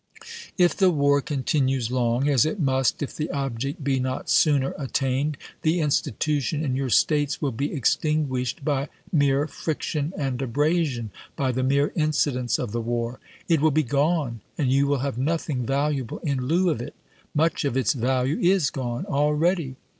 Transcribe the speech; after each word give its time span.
If 0.57 0.75
the 0.75 0.89
war 0.89 1.21
continues 1.21 1.91
long, 1.91 2.27
as 2.27 2.43
it 2.43 2.59
must 2.59 3.03
if 3.03 3.15
the 3.15 3.29
object 3.29 3.83
be 3.83 3.99
not 3.99 4.31
sooner 4.31 4.73
attained, 4.79 5.37
the 5.61 5.79
1862. 5.79 5.83
institution 5.83 6.65
in 6.65 6.75
your 6.75 6.89
States 6.89 7.39
will 7.39 7.51
be 7.51 7.71
extinguished 7.71 8.65
by 8.65 8.89
mere 9.11 9.45
friction 9.45 10.11
and 10.17 10.41
abrasion— 10.41 11.11
by 11.35 11.51
the 11.51 11.61
mere 11.61 11.91
incidents 11.95 12.57
of 12.57 12.71
the 12.71 12.81
war. 12.81 13.19
It 13.47 13.61
will 13.61 13.69
be 13.69 13.83
gone, 13.83 14.41
and 14.57 14.71
you 14.71 14.87
will 14.87 15.01
have 15.05 15.19
nothing 15.19 15.67
valuable 15.67 16.17
in 16.23 16.47
lieu 16.47 16.71
of 16.71 16.81
it. 16.81 16.95
Much 17.35 17.63
of 17.63 17.77
its 17.77 17.93
value 17.93 18.39
is 18.39 18.71
gone 18.71 19.05
already. 19.05 19.75